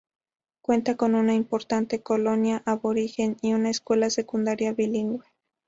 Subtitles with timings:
[0.61, 5.23] Cuenta con una importante colonia aborigen, y una escuela secundaria bilingüe.